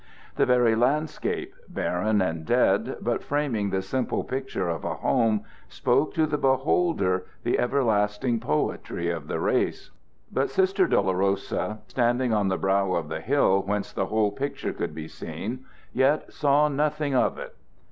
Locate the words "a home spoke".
4.83-6.15